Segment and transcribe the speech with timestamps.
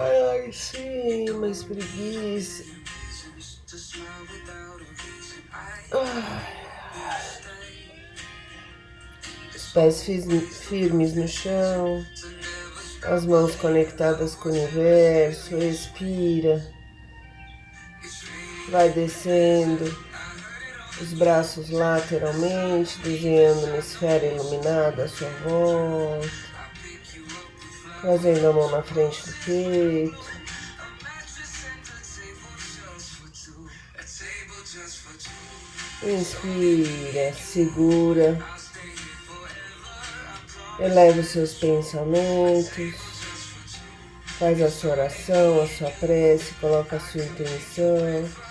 [0.00, 2.64] Vai lá em cima, espreguiça.
[9.54, 10.02] Os pés
[10.52, 12.02] firmes no chão,
[13.02, 16.66] as mãos conectadas com o universo, respira.
[18.70, 19.84] Vai descendo
[20.98, 26.50] os braços lateralmente, desenhando uma esfera iluminada à sua volta.
[28.00, 30.30] Trazendo a mão na frente do peito.
[36.02, 38.38] Inspira, segura.
[40.78, 42.94] Eleva os seus pensamentos.
[44.38, 48.49] Faz a sua oração, a sua prece, coloca a sua intenção.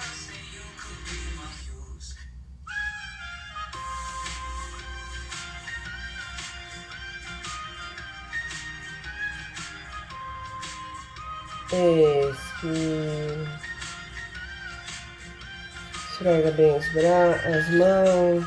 [11.80, 13.59] Expira.
[16.11, 18.45] Esfrega bem os bra as mãos.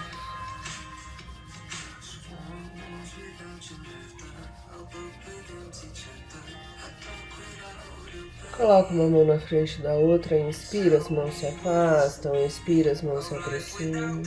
[8.54, 13.24] Coloca uma mão na frente da outra, inspira, as mãos se afastam, expira, as mãos
[13.24, 14.22] se aproximam.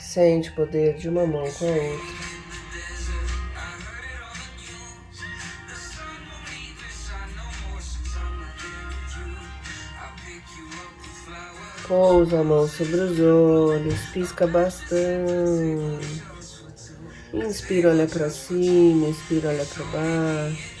[0.00, 2.25] Sente o poder de uma mão com a outra.
[11.86, 16.22] Pousa a mão sobre os olhos, pisca bastante.
[17.32, 20.76] Inspira, olha para cima, inspira, olha para baixo.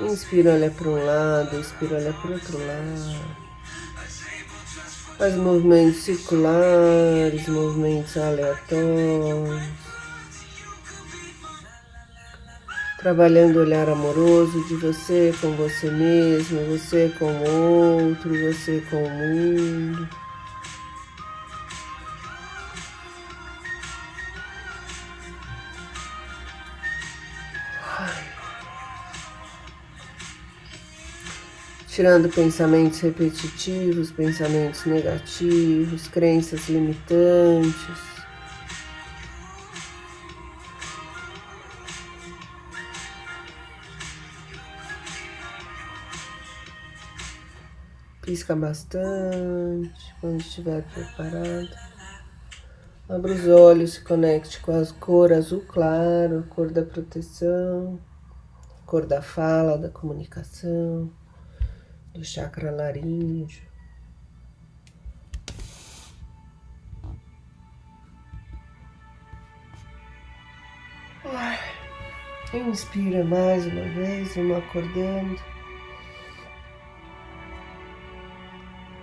[0.00, 3.44] Inspira, olha para um lado, inspira, olha para outro lado.
[5.16, 9.83] Faz movimentos circulares, movimentos aleatórios.
[13.04, 18.96] Trabalhando o olhar amoroso de você com você mesmo, você com o outro, você com
[18.96, 20.08] o mundo.
[31.86, 38.13] Tirando pensamentos repetitivos, pensamentos negativos, crenças limitantes.
[48.24, 51.68] Pisca bastante quando estiver preparado.
[53.06, 58.00] Abra os olhos, se conecte com a cor azul claro, a cor da proteção,
[58.82, 61.12] a cor da fala, da comunicação,
[62.14, 63.62] do chakra laríngeo.
[72.54, 75.53] Inspira mais uma vez, vamos acordando.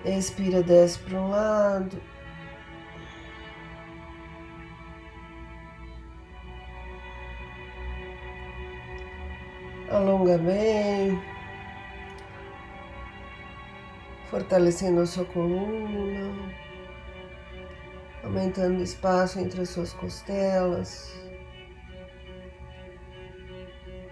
[0.03, 2.01] Expira, desce para um lado.
[9.91, 11.21] Alonga bem.
[14.29, 16.51] Fortalecendo a sua coluna.
[18.23, 21.13] Aumentando o espaço entre as suas costelas.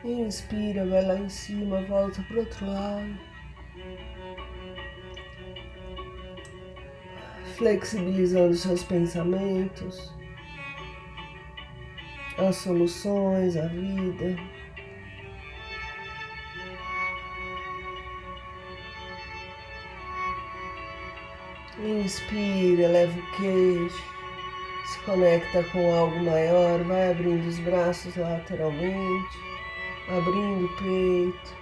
[0.03, 3.28] Inspira, vai lá em cima, volta para o outro lado.
[7.59, 10.13] Flexibilizando seus pensamentos,
[12.37, 14.37] as soluções, a vida.
[21.77, 24.03] Inspira, leva o queixo,
[24.85, 29.37] se conecta com algo maior, vai abrindo os braços lateralmente,
[30.07, 31.58] abrindo o peito.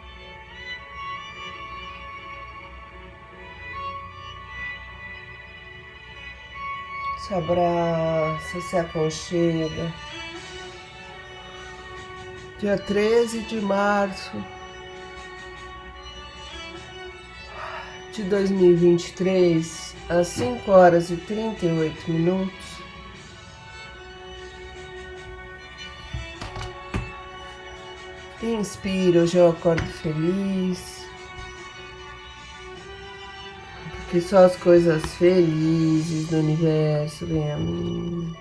[7.27, 9.93] se abraça, se aconchega.
[12.57, 14.31] Dia 13 de março
[18.13, 22.77] de 2023, às 5 horas e 38 minutos,
[28.41, 30.96] inspira, hoje eu acordo feliz.
[34.17, 38.33] Porque só as coisas felizes do universo vêm a mim.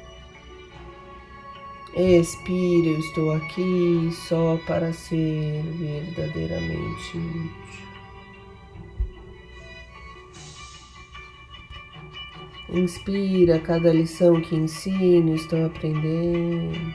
[1.95, 7.53] Expiro, eu estou aqui só para ser verdadeiramente útil.
[12.71, 16.95] Inspira cada lição que ensino, estou aprendendo.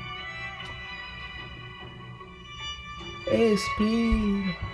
[3.27, 4.70] Expira.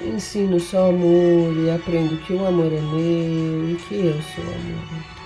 [0.00, 5.20] Ensino só amor e aprendo que o amor é meu e que eu sou amor.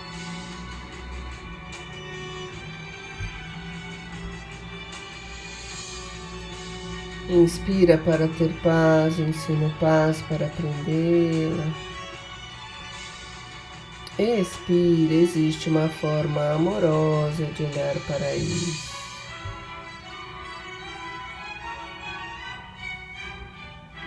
[7.30, 11.72] Inspira para ter paz, ensino paz para aprendê-la.
[14.18, 18.93] Expira, existe uma forma amorosa de olhar para isso.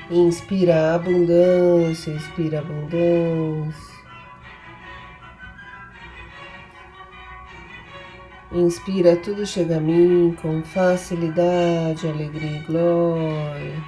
[0.10, 3.98] Inspira abundância, expira abundância.
[8.54, 13.84] Inspira, tudo chega a mim com facilidade, alegria e glória.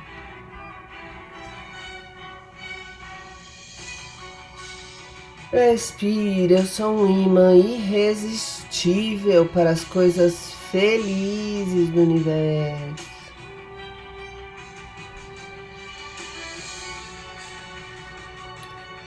[5.53, 13.18] Expira, eu sou um imã irresistível para as coisas felizes do universo.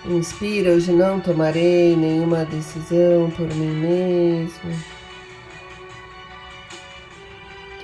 [0.04, 4.72] Inspira, hoje não tomarei nenhuma decisão por mim mesmo.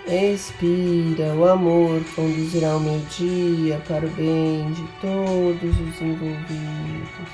[0.04, 7.28] Expira, o amor conduzirá o meu dia para o bem de todos os envolvidos.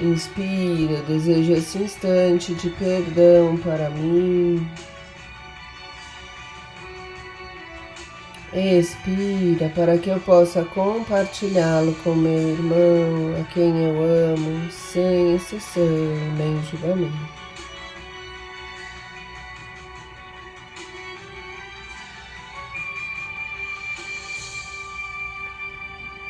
[0.00, 4.66] Inspira, desejo esse instante de perdão para mim.
[8.52, 15.84] Expira para que eu possa compartilhá-lo com meu irmão, a quem eu amo, sem exceção
[16.38, 17.38] nem julgamento.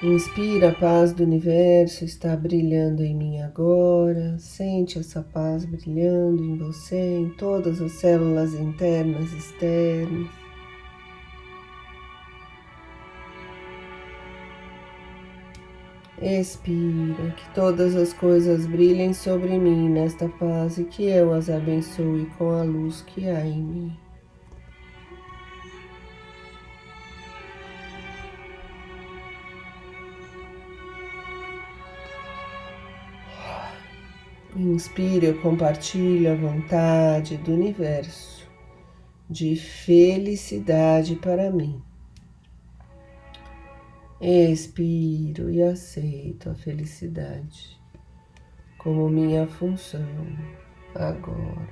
[0.03, 4.37] Inspira a paz do universo, está brilhando em mim agora.
[4.39, 10.48] Sente essa paz brilhando em você, em todas as células internas e externas.
[16.21, 22.27] Expira, que todas as coisas brilhem sobre mim nesta paz e que eu as abençoe
[22.37, 23.97] com a luz que há em mim.
[34.57, 38.45] Inspire, eu compartilho a vontade do universo
[39.31, 41.81] de felicidade para mim.
[44.21, 47.79] Expiro e aceito a felicidade
[48.77, 50.05] como minha função
[50.93, 51.69] agora.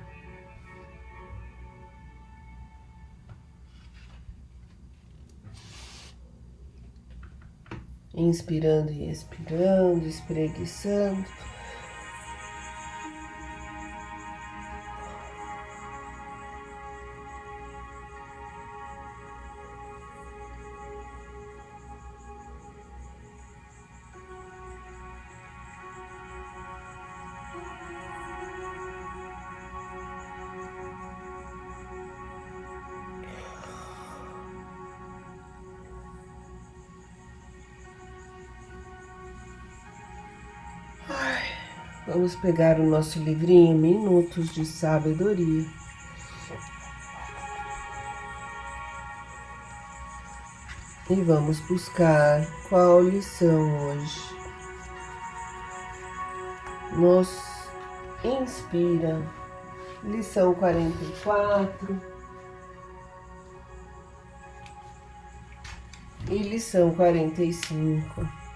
[8.13, 11.25] Inspirando e expirando, espreguiçando.
[42.27, 45.65] Vamos pegar o nosso livrinho Minutos de Sabedoria.
[51.09, 54.35] E vamos buscar qual lição hoje
[56.97, 57.69] nos
[58.25, 59.21] inspira.
[60.03, 62.01] Lição 44
[66.29, 68.46] e lição 45.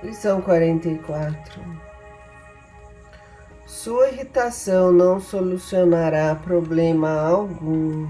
[0.00, 1.60] Lição 44.
[3.66, 8.06] Sua irritação não solucionará problema algum.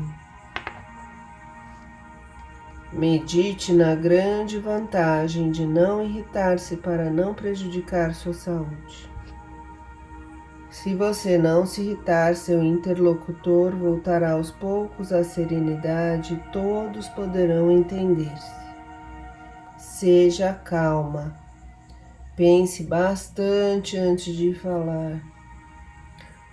[2.92, 9.10] Medite na grande vantagem de não irritar-se para não prejudicar sua saúde.
[10.70, 17.70] Se você não se irritar, seu interlocutor voltará aos poucos à serenidade e todos poderão
[17.70, 18.52] entender-se.
[19.78, 21.47] Seja calma.
[22.38, 25.20] Pense bastante antes de falar.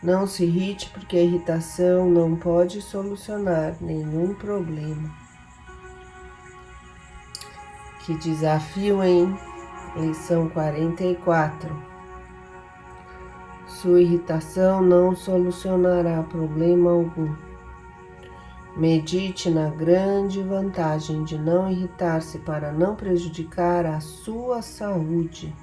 [0.01, 5.13] Não se irrite, porque a irritação não pode solucionar nenhum problema.
[8.03, 9.37] Que desafio, hein?
[9.95, 11.69] Lição 44.
[13.67, 17.31] Sua irritação não solucionará problema algum.
[18.75, 25.53] Medite na grande vantagem de não irritar-se para não prejudicar a sua saúde.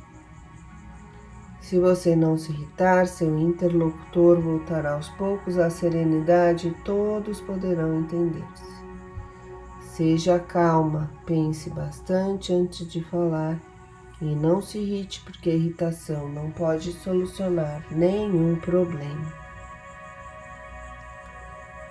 [1.63, 8.01] Se você não se irritar, seu interlocutor voltará aos poucos à serenidade e todos poderão
[8.01, 8.73] entender-se.
[9.81, 13.59] Seja calma, pense bastante antes de falar
[14.21, 19.33] e não se irrite, porque a irritação não pode solucionar nenhum problema.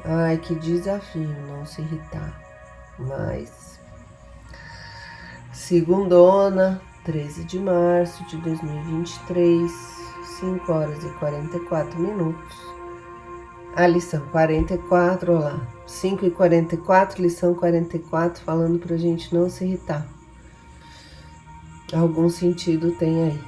[0.04, 2.42] Ai, que desafio não se irritar.
[3.00, 3.80] Mas,
[5.54, 9.72] segundona, 13 de março de 2023,
[10.40, 12.58] 5 horas e 44 minutos.
[13.76, 19.64] A lição 44, olha lá, 5 e 44, lição 44, falando pra gente não se
[19.64, 20.06] irritar
[21.96, 23.42] algum sentido tem aí.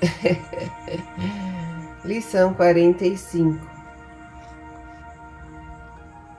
[2.04, 3.58] Lição 45.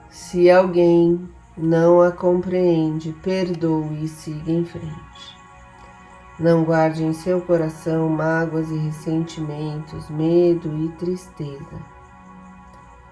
[0.08, 5.39] Se alguém não a compreende, perdoe e siga em frente.
[6.40, 11.78] Não guarde em seu coração mágoas e ressentimentos, medo e tristeza.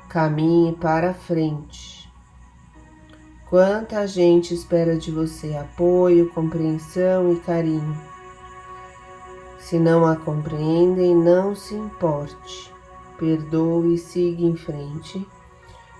[0.08, 2.10] Caminhe para a frente.
[3.48, 8.08] Quanta gente espera de você apoio, compreensão e carinho
[9.68, 12.72] se não a compreendem, não se importe,
[13.18, 15.28] perdoe e siga em frente,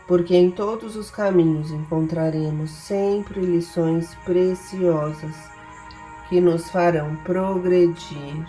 [0.06, 5.57] porque em todos os caminhos encontraremos sempre lições preciosas
[6.28, 8.46] que nos farão progredir.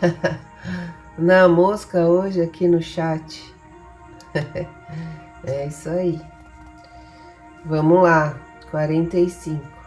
[1.18, 3.54] Na mosca hoje aqui no chat.
[5.44, 6.20] é isso aí.
[7.64, 8.38] Vamos lá,
[8.70, 9.80] 45.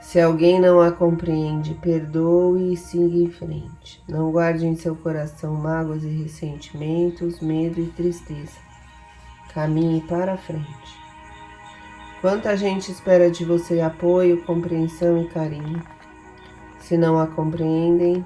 [0.00, 4.02] Se alguém não a compreende, perdoe e siga em frente.
[4.08, 8.58] Não guarde em seu coração mágoas e ressentimentos, medo e tristeza.
[9.52, 11.03] Caminhe para frente.
[12.24, 15.82] Quanta gente espera de você apoio, compreensão e carinho.
[16.80, 18.24] Se não a compreendem,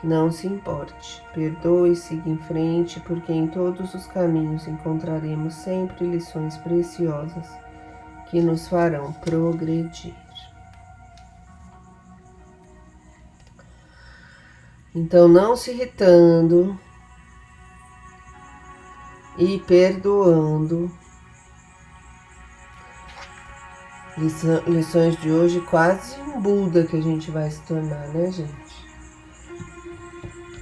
[0.00, 1.20] não se importe.
[1.34, 7.48] Perdoe e siga em frente, porque em todos os caminhos encontraremos sempre lições preciosas
[8.30, 10.14] que nos farão progredir.
[14.94, 16.78] Então, não se irritando
[19.36, 20.88] e perdoando.
[24.66, 28.70] Lições de hoje, quase um Buda que a gente vai se tornar, né, gente?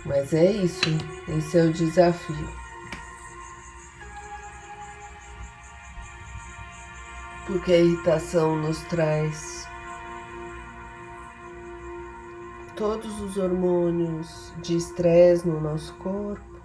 [0.06, 0.80] Mas é isso,
[1.28, 2.48] esse é o desafio.
[7.46, 9.66] Porque a irritação nos traz
[12.76, 16.60] todos os hormônios de estresse no nosso corpo.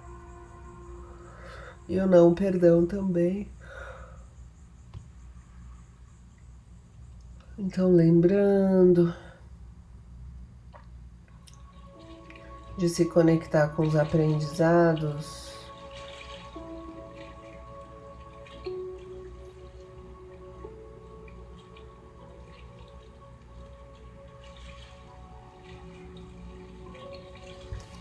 [1.89, 3.52] E o não perdão também.
[7.65, 9.15] Então, lembrando
[12.77, 15.53] de se conectar com os aprendizados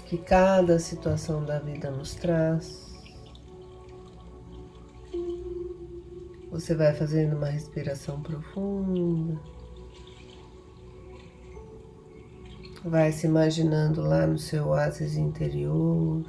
[0.07, 2.92] que cada situação da vida nos traz.
[6.53, 9.41] Você vai fazendo uma respiração profunda.
[12.85, 16.23] Vai se imaginando lá no seu oásis interior.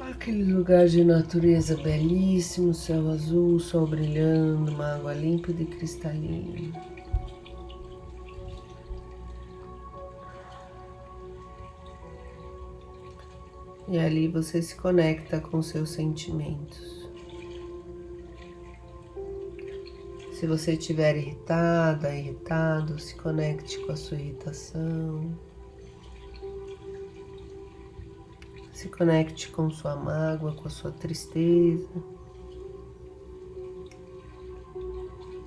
[0.00, 6.72] Aquele lugar de natureza belíssimo, céu azul, sol brilhando, uma água límpida e cristalina.
[13.88, 17.08] E ali você se conecta com seus sentimentos.
[20.32, 25.38] Se você estiver irritada, irritado, se conecte com a sua irritação.
[28.72, 31.88] Se conecte com sua mágoa, com a sua tristeza.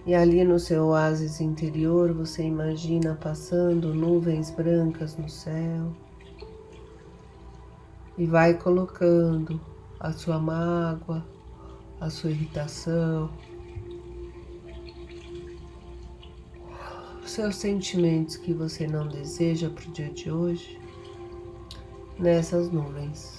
[0.06, 5.94] E ali no seu oásis interior você imagina passando nuvens brancas no céu
[8.20, 9.62] e vai colocando
[9.98, 11.26] a sua mágoa,
[12.02, 13.32] a sua irritação,
[17.24, 20.78] os seus sentimentos que você não deseja para o dia de hoje
[22.20, 23.39] nessas nuvens.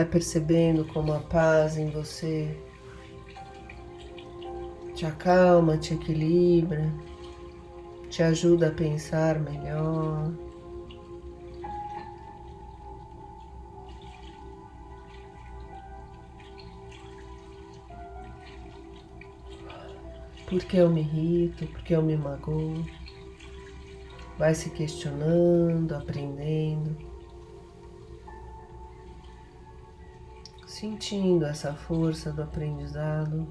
[0.00, 2.58] Vai percebendo como a paz em você
[4.94, 6.90] te acalma, te equilibra,
[8.08, 10.32] te ajuda a pensar melhor.
[20.48, 21.66] Por que eu me irrito?
[21.66, 22.86] Por que eu me magoo?
[24.38, 27.09] Vai se questionando, aprendendo.
[30.80, 33.46] Sentindo essa força do aprendizado.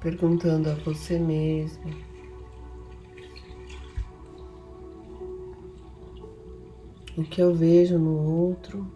[0.00, 2.07] Perguntando a você mesmo
[7.18, 8.86] o que eu vejo no outro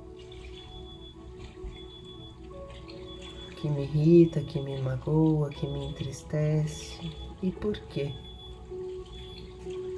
[3.57, 7.01] que me irrita, que me magoa, que me entristece
[7.43, 8.15] e por quê?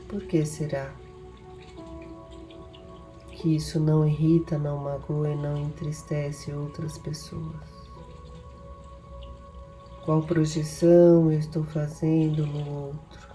[0.09, 0.91] Por que será
[3.33, 7.75] que isso não irrita, não magoa e não entristece outras pessoas?
[10.03, 13.34] Qual projeção eu estou fazendo no outro?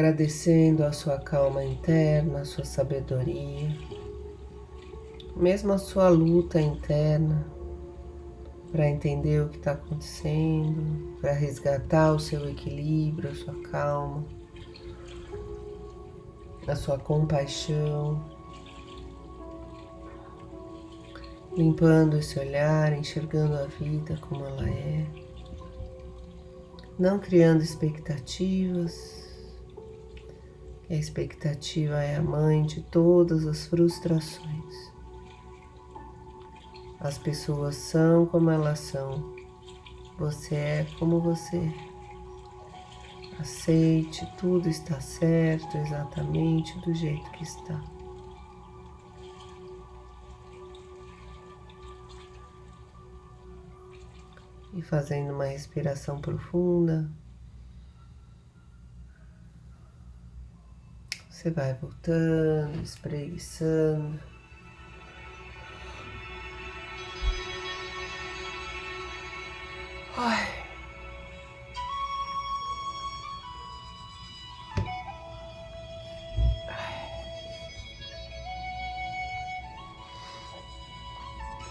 [0.00, 3.76] Agradecendo a sua calma interna, a sua sabedoria,
[5.36, 7.46] mesmo a sua luta interna
[8.72, 14.24] para entender o que está acontecendo, para resgatar o seu equilíbrio, a sua calma,
[16.66, 18.24] a sua compaixão.
[21.54, 25.04] Limpando esse olhar, enxergando a vida como ela é,
[26.98, 29.19] não criando expectativas,
[30.90, 34.90] a expectativa é a mãe de todas as frustrações.
[36.98, 39.36] As pessoas são como elas são.
[40.18, 41.90] Você é como você é.
[43.40, 47.80] Aceite, tudo está certo exatamente do jeito que está.
[54.74, 57.08] E fazendo uma respiração profunda.
[61.40, 64.20] Você vai voltando, espreguiçando.
[70.18, 70.46] Ai.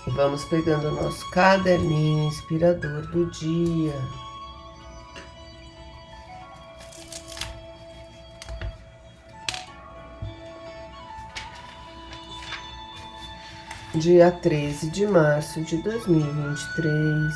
[0.08, 3.94] Vamos pegando o nosso caderninho inspirador do dia.
[14.00, 17.34] Dia 13 de março de 2023.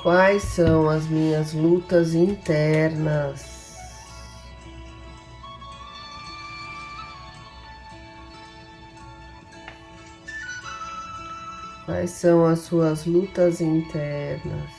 [0.00, 3.74] Quais são as minhas lutas internas?
[11.84, 14.77] Quais são as suas lutas internas?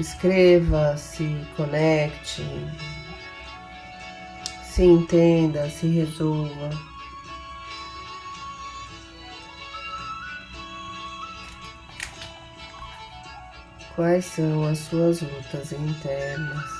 [0.00, 2.42] Escreva, se conecte,
[4.64, 6.70] se entenda, se resolva.
[13.94, 16.79] Quais são as suas lutas internas?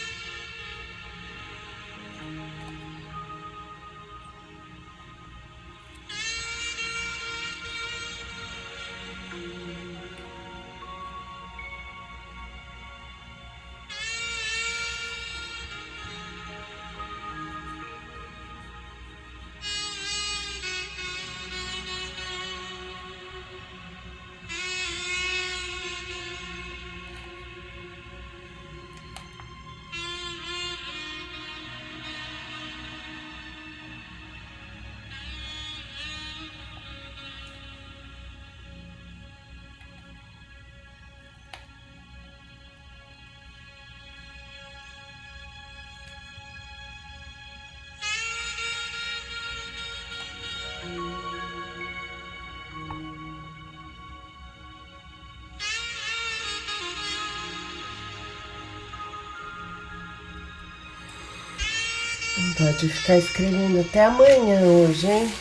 [62.57, 65.33] Pode ficar escrevendo até amanhã hoje, hein?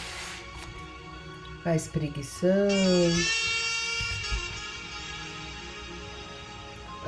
[1.56, 2.70] Ficar espreguiçando.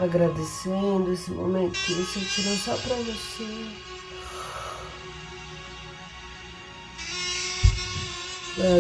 [0.01, 3.67] Agradecendo esse momento que você tirou só pra você.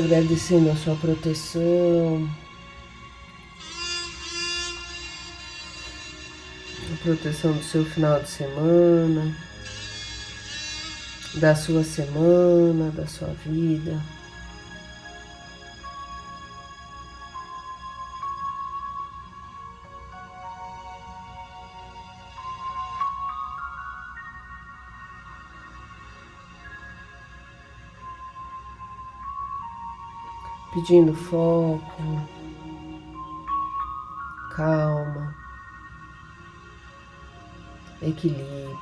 [0.05, 2.29] Agradecendo a sua proteção.
[6.93, 9.52] A proteção do seu final de semana
[11.35, 14.01] da sua semana, da sua vida.
[30.75, 31.83] Pedindo foco,
[34.57, 35.35] calma,
[38.03, 38.77] equilíbrio,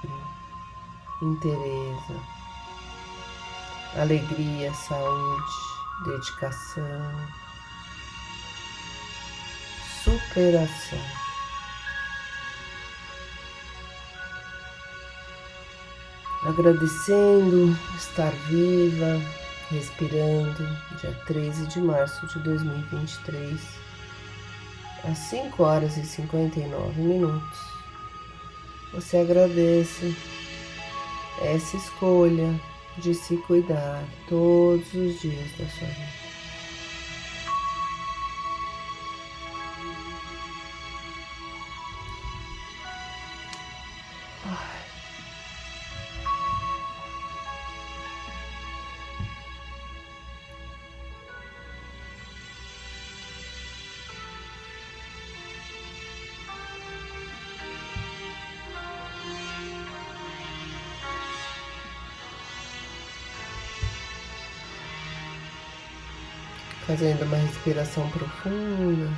[1.21, 2.40] interesse
[3.97, 5.53] alegria, saúde,
[6.05, 7.13] dedicação,
[10.03, 10.99] superação.
[16.45, 19.21] Agradecendo estar viva,
[19.71, 20.67] respirando,
[20.99, 23.61] dia 13 de março de 2023,
[25.05, 27.59] às 5 horas e 59 minutos.
[28.95, 30.17] Você agradece
[31.43, 32.59] essa escolha
[32.99, 36.30] de se cuidar todos os dias da sua vida.
[67.01, 69.11] Fazendo uma respiração profunda.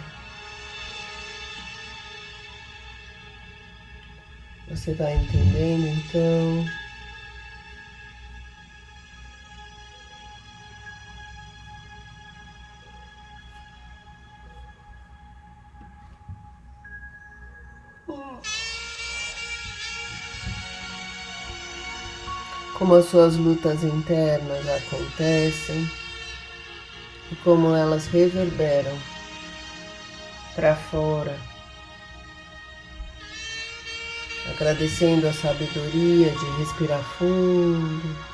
[4.71, 6.65] Você vai entendendo então.
[22.79, 26.02] Como as suas lutas internas acontecem
[27.33, 28.97] e como elas reverberam
[30.55, 31.35] para fora,
[34.51, 38.33] agradecendo a sabedoria de respirar fundo.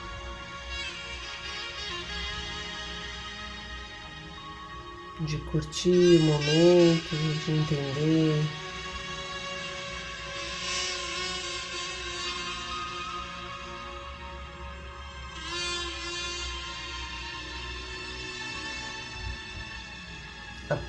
[5.20, 8.44] De curtir o momento, de entender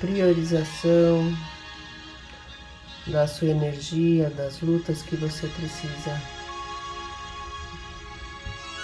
[0.00, 1.30] priorização
[3.06, 6.20] da sua energia, das lutas que você precisa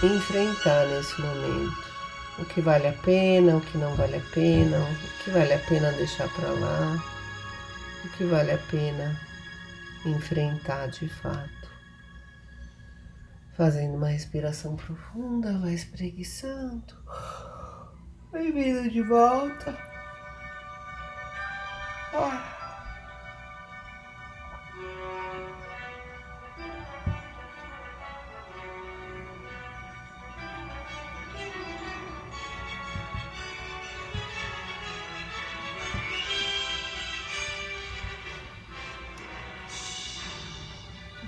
[0.02, 1.86] enfrentar nesse momento.
[2.38, 5.58] O que vale a pena, o que não vale a pena, o que vale a
[5.58, 7.02] pena deixar para lá,
[8.04, 9.18] o que vale a pena
[10.04, 11.66] enfrentar de fato.
[13.56, 16.94] Fazendo uma respiração profunda, vai espreguiçando.
[18.30, 19.95] Bem-vindo de volta.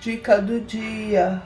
[0.00, 1.42] Dica do dia.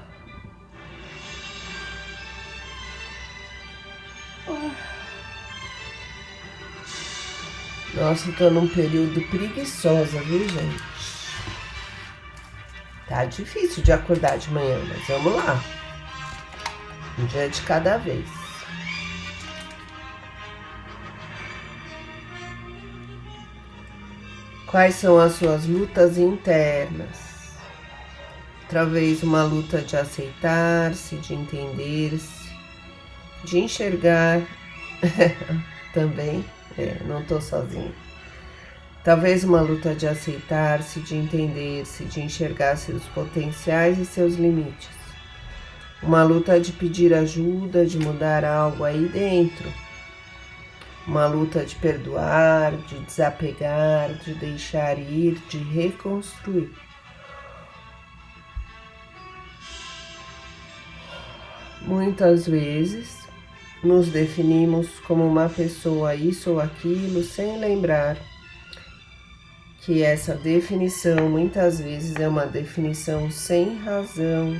[7.95, 10.83] Nossa, eu tô num período preguiçosa, viu, gente?
[13.09, 15.63] Tá difícil de acordar de manhã, mas vamos lá.
[17.19, 18.27] Um dia de cada vez.
[24.67, 27.32] Quais são as suas lutas internas?
[28.73, 32.51] Talvez uma luta de aceitar-se, de entender-se,
[33.45, 34.41] de enxergar
[35.93, 36.43] também
[36.79, 37.93] é, não estou sozinho.
[39.05, 44.89] Talvez uma luta de aceitar-se, de entender-se, de enxergar seus potenciais e seus limites.
[46.03, 49.71] Uma luta de pedir ajuda, de mudar algo aí dentro.
[51.07, 56.71] Uma luta de perdoar, de desapegar, de deixar ir, de reconstruir.
[61.85, 63.23] Muitas vezes
[63.83, 68.17] nos definimos como uma pessoa isso ou aquilo sem lembrar
[69.81, 74.57] que essa definição muitas vezes é uma definição sem razão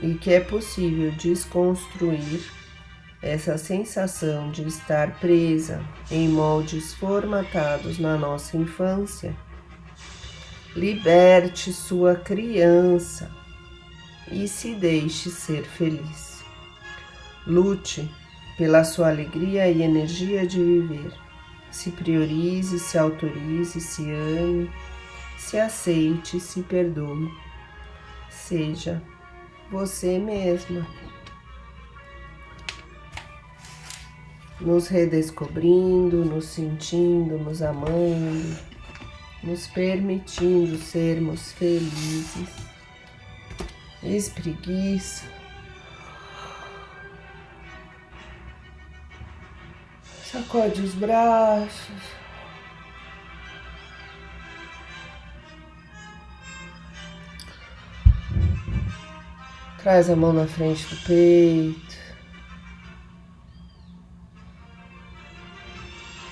[0.00, 2.40] e que é possível desconstruir
[3.22, 9.32] essa sensação de estar presa em moldes formatados na nossa infância.
[10.74, 13.30] Liberte sua criança
[14.28, 16.31] e se deixe ser feliz.
[17.46, 18.08] Lute
[18.56, 21.12] pela sua alegria e energia de viver.
[21.70, 24.70] Se priorize, se autorize, se ame,
[25.38, 27.28] se aceite, se perdoe.
[28.30, 29.02] Seja
[29.70, 30.86] você mesma.
[34.60, 38.56] Nos redescobrindo, nos sentindo, nos amando,
[39.42, 42.48] nos permitindo sermos felizes.
[44.02, 45.31] Espreguiça.
[50.32, 52.00] Sacode os braços.
[59.82, 61.96] Traz a mão na frente do peito.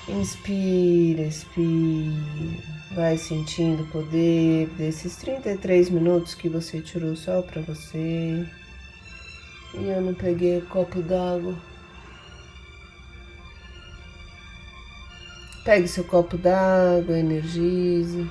[0.09, 2.71] Inspira, expira.
[2.95, 8.47] Vai sentindo o poder desses 33 minutos que você tirou só para você.
[9.75, 11.70] E eu não peguei o copo d'água.
[15.63, 18.27] Pegue seu copo d'água, energize.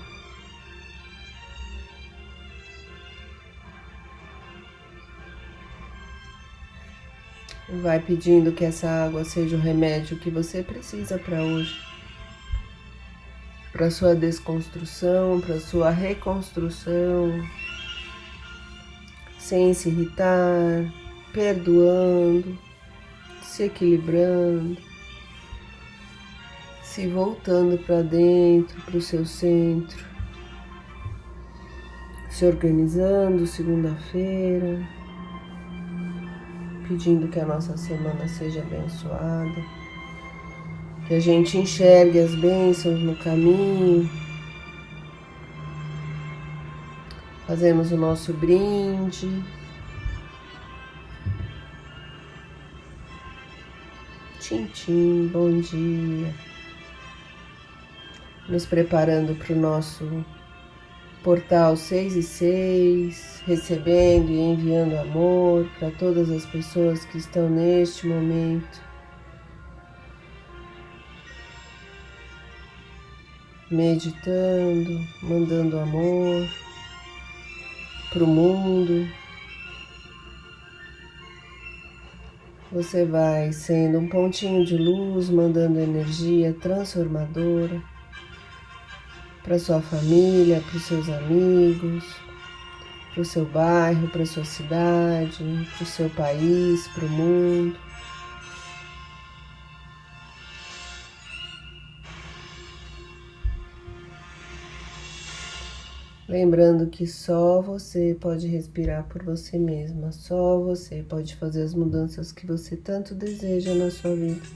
[7.83, 11.81] Vai pedindo que essa água seja o remédio que você precisa para hoje.
[13.71, 17.31] Para sua desconstrução, para sua reconstrução.
[19.39, 20.93] Sem se irritar,
[21.33, 22.59] perdoando,
[23.41, 24.90] se equilibrando,
[27.01, 30.05] se voltando para dentro, para o seu centro,
[32.29, 34.87] se organizando segunda-feira
[36.87, 39.65] pedindo que a nossa semana seja abençoada,
[41.09, 44.11] que a gente enxergue as bênçãos no caminho.
[47.47, 49.43] Fazemos o nosso brinde.
[54.39, 56.50] Tchim, bom dia.
[58.51, 60.25] Nos preparando para o nosso
[61.23, 68.09] portal 6 e 6, recebendo e enviando amor para todas as pessoas que estão neste
[68.09, 68.83] momento.
[73.71, 76.49] Meditando, mandando amor
[78.13, 79.09] para o mundo.
[82.73, 87.81] Você vai sendo um pontinho de luz, mandando energia transformadora
[89.51, 92.05] para sua família, para os seus amigos,
[93.13, 95.43] para o seu bairro, para a sua cidade,
[95.77, 97.77] para o seu país, para o mundo.
[106.29, 112.31] Lembrando que só você pode respirar por você mesma, só você pode fazer as mudanças
[112.31, 114.47] que você tanto deseja na sua vida.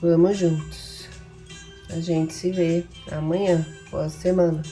[0.00, 0.93] Vamos juntos.
[1.90, 3.64] A gente se vê amanhã.
[3.90, 4.62] Boa semana.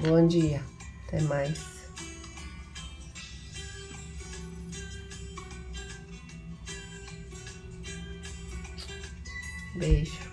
[0.00, 0.62] Bom dia.
[1.06, 1.58] Até mais.
[9.76, 10.23] Beijo.